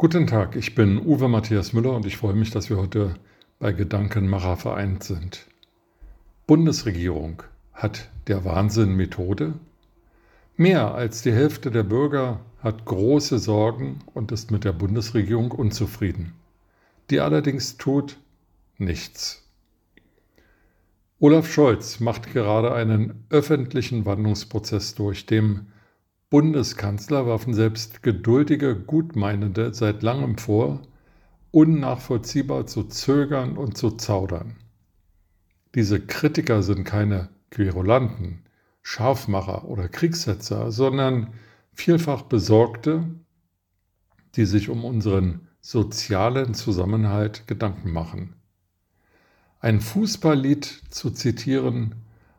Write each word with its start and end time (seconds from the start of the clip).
Guten 0.00 0.26
Tag, 0.26 0.56
ich 0.56 0.74
bin 0.74 0.98
Uwe 0.98 1.28
Matthias 1.28 1.74
Müller 1.74 1.92
und 1.94 2.06
ich 2.06 2.16
freue 2.16 2.32
mich, 2.32 2.50
dass 2.50 2.70
wir 2.70 2.78
heute 2.78 3.16
bei 3.58 3.72
Gedankenmacher 3.72 4.56
vereint 4.56 5.04
sind. 5.04 5.46
Bundesregierung 6.46 7.42
hat 7.74 8.08
der 8.26 8.46
Wahnsinn 8.46 8.96
Methode? 8.96 9.52
Mehr 10.56 10.94
als 10.94 11.20
die 11.20 11.34
Hälfte 11.34 11.70
der 11.70 11.82
Bürger 11.82 12.40
hat 12.62 12.86
große 12.86 13.38
Sorgen 13.38 13.98
und 14.14 14.32
ist 14.32 14.50
mit 14.50 14.64
der 14.64 14.72
Bundesregierung 14.72 15.50
unzufrieden, 15.50 16.32
die 17.10 17.20
allerdings 17.20 17.76
tut 17.76 18.16
nichts. 18.78 19.46
Olaf 21.18 21.52
Scholz 21.52 22.00
macht 22.00 22.32
gerade 22.32 22.72
einen 22.72 23.26
öffentlichen 23.28 24.06
Wandlungsprozess 24.06 24.94
durch, 24.94 25.26
dem 25.26 25.66
Bundeskanzler 26.30 27.26
warfen 27.26 27.54
selbst 27.54 28.04
geduldige 28.04 28.76
Gutmeinende 28.76 29.74
seit 29.74 30.04
langem 30.04 30.38
vor, 30.38 30.80
unnachvollziehbar 31.50 32.68
zu 32.68 32.84
zögern 32.84 33.56
und 33.56 33.76
zu 33.76 33.90
zaudern. 33.90 34.54
Diese 35.74 36.00
Kritiker 36.00 36.62
sind 36.62 36.84
keine 36.84 37.30
Querulanten, 37.50 38.44
Scharfmacher 38.82 39.64
oder 39.64 39.88
Kriegssetzer, 39.88 40.70
sondern 40.70 41.34
vielfach 41.72 42.22
Besorgte, 42.22 43.08
die 44.36 44.46
sich 44.46 44.68
um 44.68 44.84
unseren 44.84 45.48
sozialen 45.60 46.54
Zusammenhalt 46.54 47.48
Gedanken 47.48 47.90
machen. 47.92 48.36
Ein 49.58 49.80
Fußballlied 49.80 50.64
zu 50.90 51.10
zitieren 51.10 51.96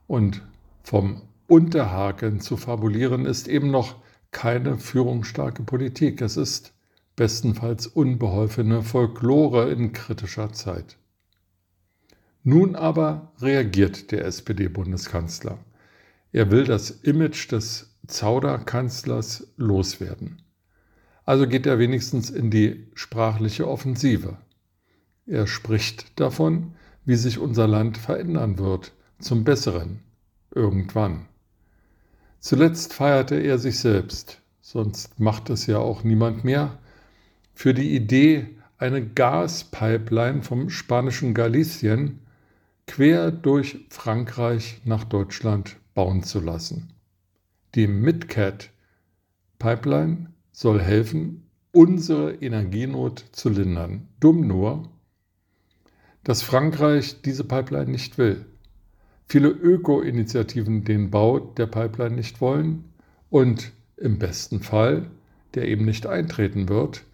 und 0.07 0.41
vom 0.81 1.21
Unterhaken 1.51 2.39
zu 2.39 2.55
fabulieren, 2.55 3.25
ist 3.25 3.49
eben 3.49 3.71
noch 3.71 3.97
keine 4.31 4.77
führungsstarke 4.77 5.63
Politik. 5.63 6.21
Es 6.21 6.37
ist 6.37 6.73
bestenfalls 7.17 7.87
unbeholfene 7.87 8.83
Folklore 8.83 9.69
in 9.69 9.91
kritischer 9.91 10.53
Zeit. 10.53 10.97
Nun 12.43 12.77
aber 12.77 13.33
reagiert 13.41 14.13
der 14.13 14.23
SPD-Bundeskanzler. 14.23 15.59
Er 16.31 16.51
will 16.51 16.63
das 16.63 16.89
Image 16.89 17.51
des 17.51 17.97
Zauderkanzlers 18.07 19.51
loswerden. 19.57 20.41
Also 21.25 21.47
geht 21.49 21.65
er 21.65 21.79
wenigstens 21.79 22.29
in 22.29 22.49
die 22.49 22.87
sprachliche 22.93 23.67
Offensive. 23.67 24.37
Er 25.25 25.47
spricht 25.47 26.17
davon, 26.17 26.75
wie 27.03 27.15
sich 27.15 27.39
unser 27.39 27.67
Land 27.67 27.97
verändern 27.97 28.57
wird, 28.57 28.93
zum 29.19 29.43
Besseren, 29.43 29.99
irgendwann. 30.55 31.27
Zuletzt 32.41 32.93
feierte 32.93 33.35
er 33.35 33.59
sich 33.59 33.79
selbst, 33.79 34.41
sonst 34.61 35.19
macht 35.19 35.51
es 35.51 35.67
ja 35.67 35.77
auch 35.77 36.03
niemand 36.03 36.43
mehr, 36.43 36.79
für 37.53 37.75
die 37.75 37.95
Idee, 37.95 38.57
eine 38.79 39.05
Gaspipeline 39.05 40.41
vom 40.41 40.71
spanischen 40.71 41.35
Galicien 41.35 42.21
quer 42.87 43.29
durch 43.29 43.85
Frankreich 43.89 44.81
nach 44.85 45.03
Deutschland 45.03 45.77
bauen 45.93 46.23
zu 46.23 46.39
lassen. 46.39 46.91
Die 47.75 47.85
MidCat 47.85 48.71
Pipeline 49.59 50.33
soll 50.51 50.81
helfen, 50.81 51.47
unsere 51.71 52.33
Energienot 52.33 53.23
zu 53.33 53.49
lindern. 53.49 54.07
Dumm 54.19 54.47
nur, 54.47 54.89
dass 56.23 56.41
Frankreich 56.41 57.21
diese 57.21 57.43
Pipeline 57.43 57.91
nicht 57.91 58.17
will 58.17 58.47
viele 59.31 59.47
Öko-Initiativen 59.47 60.83
den 60.83 61.09
Bau 61.09 61.39
der 61.39 61.65
Pipeline 61.65 62.15
nicht 62.15 62.41
wollen 62.41 62.83
und 63.29 63.71
im 63.95 64.19
besten 64.19 64.59
Fall, 64.59 65.09
der 65.53 65.69
eben 65.69 65.85
nicht 65.85 66.05
eintreten 66.05 66.67
wird, 66.67 67.05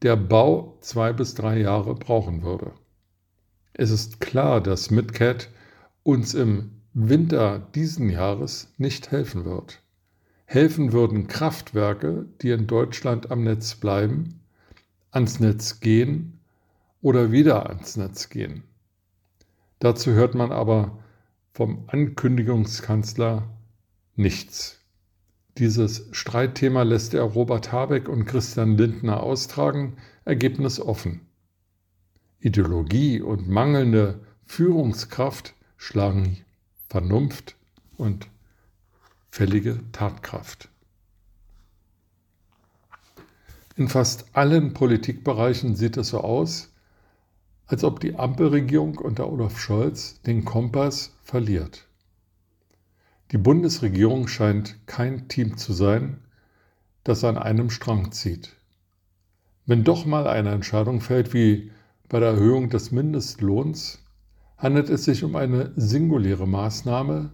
der 0.00 0.16
Bau 0.16 0.78
zwei 0.80 1.12
bis 1.12 1.34
drei 1.34 1.60
Jahre 1.60 1.94
brauchen 1.94 2.42
würde. 2.42 2.72
Es 3.74 3.90
ist 3.90 4.22
klar, 4.22 4.62
dass 4.62 4.90
MidCat 4.90 5.50
uns 6.02 6.32
im 6.32 6.70
Winter 6.94 7.58
diesen 7.74 8.08
Jahres 8.08 8.72
nicht 8.78 9.10
helfen 9.10 9.44
wird. 9.44 9.82
Helfen 10.46 10.92
würden 10.92 11.26
Kraftwerke, 11.26 12.24
die 12.40 12.52
in 12.52 12.66
Deutschland 12.66 13.30
am 13.30 13.44
Netz 13.44 13.74
bleiben, 13.74 14.40
ans 15.10 15.40
Netz 15.40 15.80
gehen 15.80 16.40
oder 17.02 17.32
wieder 17.32 17.68
ans 17.68 17.98
Netz 17.98 18.30
gehen. 18.30 18.62
Dazu 19.78 20.12
hört 20.12 20.34
man 20.34 20.52
aber 20.52 21.02
vom 21.56 21.84
Ankündigungskanzler 21.86 23.48
nichts. 24.14 24.78
Dieses 25.56 26.06
Streitthema 26.10 26.82
lässt 26.82 27.14
er 27.14 27.22
Robert 27.22 27.72
Habeck 27.72 28.10
und 28.10 28.26
Christian 28.26 28.76
Lindner 28.76 29.22
austragen, 29.22 29.96
Ergebnis 30.26 30.78
offen. 30.78 31.22
Ideologie 32.40 33.22
und 33.22 33.48
mangelnde 33.48 34.20
Führungskraft 34.44 35.54
schlagen 35.78 36.44
Vernunft 36.90 37.56
und 37.96 38.28
fällige 39.30 39.80
Tatkraft. 39.92 40.68
In 43.76 43.88
fast 43.88 44.26
allen 44.36 44.74
Politikbereichen 44.74 45.74
sieht 45.74 45.96
es 45.96 46.08
so 46.08 46.20
aus, 46.20 46.70
als 47.66 47.82
ob 47.82 48.00
die 48.00 48.16
Ampelregierung 48.16 48.98
unter 48.98 49.30
Olaf 49.30 49.58
Scholz 49.58 50.20
den 50.22 50.44
Kompass 50.44 51.16
verliert. 51.22 51.86
Die 53.32 53.38
Bundesregierung 53.38 54.28
scheint 54.28 54.86
kein 54.86 55.28
Team 55.28 55.56
zu 55.56 55.72
sein, 55.72 56.18
das 57.02 57.24
an 57.24 57.36
einem 57.36 57.70
Strang 57.70 58.12
zieht. 58.12 58.56
Wenn 59.64 59.82
doch 59.82 60.06
mal 60.06 60.28
eine 60.28 60.52
Entscheidung 60.52 61.00
fällt, 61.00 61.34
wie 61.34 61.72
bei 62.08 62.20
der 62.20 62.30
Erhöhung 62.30 62.70
des 62.70 62.92
Mindestlohns, 62.92 63.98
handelt 64.56 64.88
es 64.88 65.04
sich 65.04 65.24
um 65.24 65.34
eine 65.34 65.72
singuläre 65.74 66.46
Maßnahme, 66.46 67.30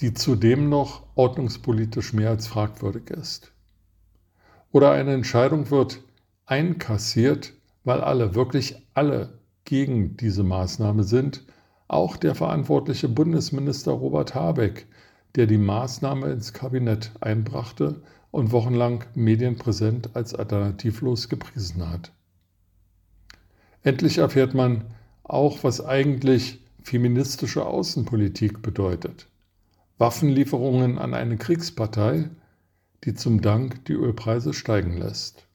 die 0.00 0.14
zudem 0.14 0.68
noch 0.68 1.02
ordnungspolitisch 1.16 2.12
mehr 2.12 2.30
als 2.30 2.46
fragwürdig 2.46 3.10
ist. 3.10 3.52
Oder 4.70 4.92
eine 4.92 5.12
Entscheidung 5.12 5.70
wird 5.70 6.00
einkassiert, 6.44 7.52
weil 7.82 8.00
alle, 8.00 8.34
wirklich 8.36 8.86
alle 8.94 9.38
gegen 9.66 10.16
diese 10.16 10.42
Maßnahme 10.42 11.04
sind, 11.04 11.44
auch 11.88 12.16
der 12.16 12.34
verantwortliche 12.34 13.08
Bundesminister 13.08 13.92
Robert 13.92 14.34
Habeck, 14.34 14.86
der 15.34 15.46
die 15.46 15.58
Maßnahme 15.58 16.32
ins 16.32 16.54
Kabinett 16.54 17.12
einbrachte 17.20 18.00
und 18.30 18.52
wochenlang 18.52 19.04
medienpräsent 19.14 20.16
als 20.16 20.34
alternativlos 20.34 21.28
gepriesen 21.28 21.88
hat. 21.88 22.12
Endlich 23.82 24.18
erfährt 24.18 24.54
man 24.54 24.84
auch, 25.22 25.62
was 25.62 25.84
eigentlich 25.84 26.64
feministische 26.82 27.66
Außenpolitik 27.66 28.62
bedeutet. 28.62 29.28
Waffenlieferungen 29.98 30.98
an 30.98 31.14
eine 31.14 31.36
Kriegspartei, 31.36 32.30
die 33.04 33.14
zum 33.14 33.42
Dank 33.42 33.84
die 33.86 33.94
Ölpreise 33.94 34.52
steigen 34.52 34.96
lässt. 34.96 35.46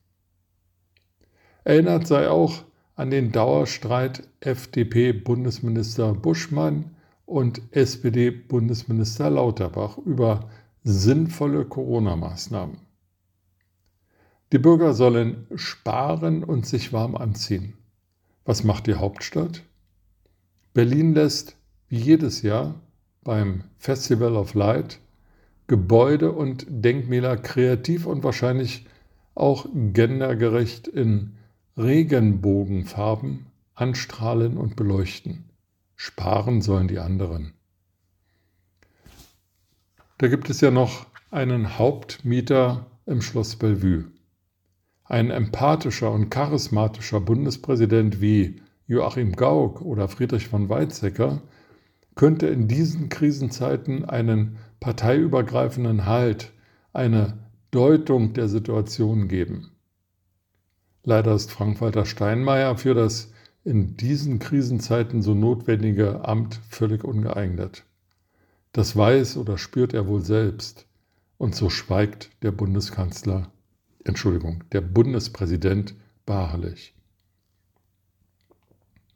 Erinnert 1.63 2.07
sei 2.07 2.29
auch 2.29 2.63
an 2.95 3.09
den 3.09 3.31
Dauerstreit 3.31 4.27
FDP-Bundesminister 4.41 6.13
Buschmann 6.13 6.91
und 7.25 7.61
SPD-Bundesminister 7.71 9.29
Lauterbach 9.29 9.97
über 9.97 10.49
sinnvolle 10.83 11.65
Corona-Maßnahmen. 11.65 12.77
Die 14.51 14.59
Bürger 14.59 14.93
sollen 14.93 15.47
sparen 15.55 16.43
und 16.43 16.65
sich 16.65 16.91
warm 16.91 17.15
anziehen. 17.15 17.73
Was 18.43 18.63
macht 18.63 18.87
die 18.87 18.95
Hauptstadt? 18.95 19.63
Berlin 20.73 21.13
lässt, 21.13 21.55
wie 21.87 21.99
jedes 21.99 22.41
Jahr 22.41 22.75
beim 23.23 23.63
Festival 23.77 24.35
of 24.35 24.53
Light, 24.53 24.99
Gebäude 25.67 26.33
und 26.33 26.65
Denkmäler 26.67 27.37
kreativ 27.37 28.05
und 28.05 28.23
wahrscheinlich 28.23 28.85
auch 29.35 29.67
gendergerecht 29.73 30.87
in 30.87 31.37
Regenbogenfarben 31.77 33.45
anstrahlen 33.75 34.57
und 34.57 34.75
beleuchten. 34.75 35.45
Sparen 35.95 36.61
sollen 36.61 36.87
die 36.87 36.99
anderen. 36.99 37.53
Da 40.17 40.27
gibt 40.27 40.49
es 40.49 40.61
ja 40.61 40.69
noch 40.69 41.05
einen 41.31 41.79
Hauptmieter 41.79 42.85
im 43.05 43.21
Schloss 43.21 43.55
Bellevue. 43.55 44.11
Ein 45.05 45.31
empathischer 45.31 46.11
und 46.11 46.29
charismatischer 46.29 47.21
Bundespräsident 47.21 48.21
wie 48.21 48.61
Joachim 48.85 49.35
Gauck 49.35 49.81
oder 49.81 50.07
Friedrich 50.09 50.47
von 50.47 50.69
Weizsäcker 50.69 51.41
könnte 52.15 52.47
in 52.47 52.67
diesen 52.67 53.09
Krisenzeiten 53.09 54.05
einen 54.05 54.57
parteiübergreifenden 54.81 56.05
Halt, 56.05 56.51
eine 56.91 57.37
Deutung 57.71 58.33
der 58.33 58.49
Situation 58.49 59.29
geben. 59.29 59.70
Leider 61.03 61.33
ist 61.33 61.51
Frank-Walter 61.51 62.05
Steinmeier 62.05 62.77
für 62.77 62.93
das 62.93 63.31
in 63.63 63.97
diesen 63.97 64.39
Krisenzeiten 64.39 65.21
so 65.21 65.33
notwendige 65.33 66.25
Amt 66.25 66.59
völlig 66.69 67.03
ungeeignet. 67.03 67.85
Das 68.71 68.95
weiß 68.95 69.37
oder 69.37 69.57
spürt 69.57 69.93
er 69.93 70.07
wohl 70.07 70.21
selbst. 70.21 70.85
Und 71.37 71.55
so 71.55 71.71
schweigt 71.71 72.29
der 72.43 72.51
Bundeskanzler, 72.51 73.51
Entschuldigung, 74.03 74.63
der 74.71 74.81
Bundespräsident 74.81 75.95
beharrlich. 76.25 76.93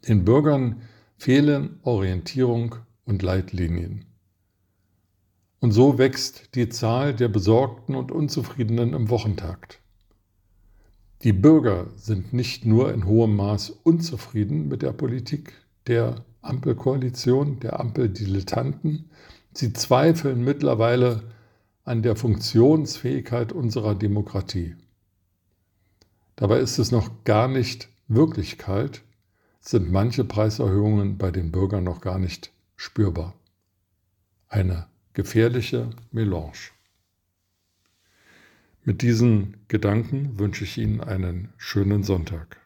Den 0.07 0.25
Bürgern 0.25 0.81
fehlen 1.17 1.79
Orientierung 1.83 2.77
und 3.05 3.21
Leitlinien. 3.21 4.05
Und 5.59 5.71
so 5.71 5.97
wächst 5.97 6.55
die 6.55 6.69
Zahl 6.69 7.13
der 7.13 7.27
Besorgten 7.27 7.95
und 7.95 8.11
Unzufriedenen 8.11 8.93
im 8.93 9.09
Wochentakt. 9.09 9.79
Die 11.25 11.33
Bürger 11.33 11.87
sind 11.95 12.33
nicht 12.33 12.67
nur 12.67 12.93
in 12.93 13.07
hohem 13.07 13.35
Maß 13.35 13.71
unzufrieden 13.81 14.67
mit 14.67 14.83
der 14.83 14.93
Politik 14.93 15.53
der 15.87 16.23
Ampelkoalition, 16.43 17.59
der 17.59 17.79
Ampeldilettanten, 17.79 19.09
sie 19.51 19.73
zweifeln 19.73 20.43
mittlerweile 20.43 21.23
an 21.83 22.03
der 22.03 22.15
Funktionsfähigkeit 22.15 23.53
unserer 23.53 23.95
Demokratie. 23.95 24.75
Dabei 26.35 26.59
ist 26.59 26.77
es 26.77 26.91
noch 26.91 27.23
gar 27.23 27.47
nicht 27.47 27.89
wirklich 28.07 28.59
kalt, 28.59 29.01
sind 29.61 29.91
manche 29.91 30.25
Preiserhöhungen 30.25 31.17
bei 31.17 31.31
den 31.31 31.51
Bürgern 31.51 31.85
noch 31.85 32.01
gar 32.01 32.19
nicht 32.19 32.51
spürbar. 32.75 33.33
Eine 34.47 34.85
gefährliche 35.13 35.89
Melange. 36.11 36.74
Mit 38.87 39.01
diesen 39.01 39.57
Gedanken 39.67 40.37
wünsche 40.37 40.63
ich 40.63 40.77
Ihnen 40.77 41.01
einen 41.01 41.49
schönen 41.57 42.03
Sonntag. 42.03 42.64